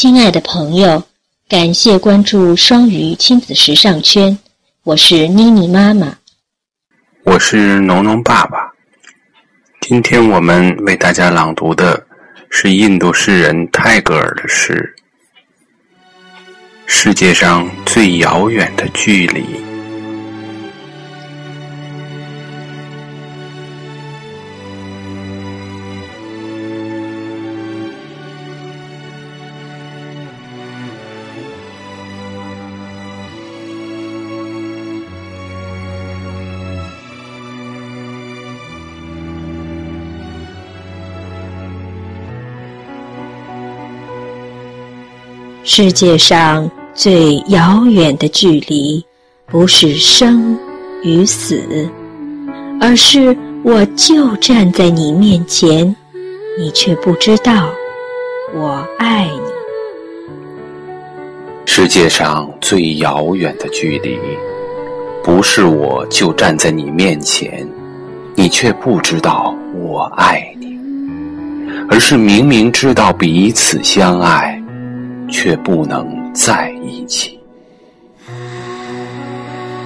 [0.00, 1.02] 亲爱的朋友，
[1.48, 4.38] 感谢关注双鱼亲子时尚圈，
[4.84, 6.16] 我是妮妮妈妈，
[7.24, 8.72] 我是农农爸爸。
[9.80, 12.00] 今天我们为大家朗读的
[12.48, 14.94] 是印度诗人泰戈尔的诗
[16.86, 19.40] 《世界上最遥远的距离》。
[45.64, 49.04] 世界上最遥远的距离，
[49.46, 50.58] 不是生
[51.02, 51.62] 与死，
[52.80, 55.94] 而是我就站在你面前，
[56.58, 57.70] 你却不知道
[58.54, 59.40] 我爱你。
[61.66, 64.18] 世界上最遥远的距离，
[65.22, 67.68] 不是我就站在你面前，
[68.34, 70.78] 你却不知道我爱你，
[71.90, 74.57] 而是明明知道彼此相爱。
[75.40, 77.38] 却不能在一起。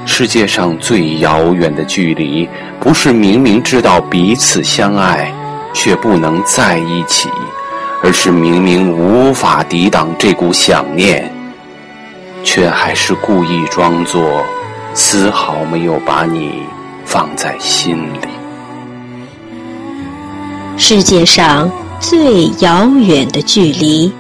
[0.07, 2.49] 世界上最遥远的距离，
[2.81, 5.31] 不是明明知道彼此相爱，
[5.75, 7.29] 却不能在一起，
[8.03, 11.31] 而是明明无法抵挡这股想念，
[12.43, 14.43] 却还是故意装作
[14.95, 16.63] 丝毫没有把你
[17.05, 18.29] 放在心里。
[20.79, 24.11] 世界上最遥远的距离。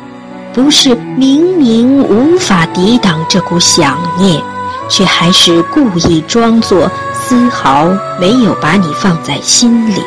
[0.54, 4.40] 不是明明无法抵挡这股想念，
[4.88, 7.88] 却还是故意装作丝毫
[8.20, 10.02] 没有把你放在心里，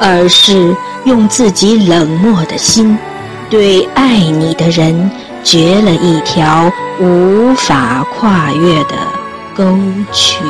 [0.00, 2.96] 而是用自己冷漠的心，
[3.50, 5.10] 对爱你的人
[5.44, 8.94] 掘了一条无法跨越的
[9.54, 9.64] 沟
[10.10, 10.42] 渠。